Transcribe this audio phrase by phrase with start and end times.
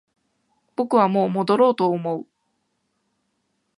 [0.75, 2.25] 僕はもう戻ろうと思う